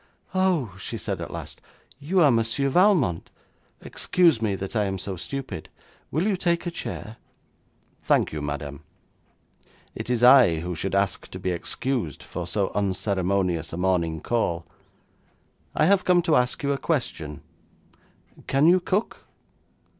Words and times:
'Oh,' 0.33 0.75
she 0.79 0.97
said 0.97 1.21
at 1.21 1.29
last, 1.29 1.61
'you 1.99 2.21
are 2.21 2.31
Monsieur 2.31 2.69
Valmont. 2.69 3.29
Excuse 3.81 4.41
me 4.41 4.55
that 4.55 4.75
I 4.75 4.85
am 4.85 4.97
so 4.97 5.15
stupid. 5.15 5.69
Will 6.09 6.25
you 6.25 6.35
take 6.35 6.65
a 6.65 6.71
chair?' 6.71 7.17
'Thank 8.01 8.33
you, 8.33 8.41
madam. 8.41 8.81
It 9.93 10.09
is 10.09 10.23
I 10.23 10.61
who 10.61 10.73
should 10.73 10.95
ask 10.95 11.27
to 11.29 11.37
be 11.39 11.51
excused 11.51 12.23
for 12.23 12.47
so 12.47 12.71
unceremonious 12.73 13.73
a 13.73 13.77
morning 13.77 14.21
call. 14.21 14.65
I 15.75 15.85
have 15.85 16.03
come 16.03 16.23
to 16.23 16.35
ask 16.35 16.63
you 16.63 16.71
a 16.71 16.79
question. 16.79 17.41
Can 18.47 18.65
you 18.65 18.79
cook?' 18.79 19.23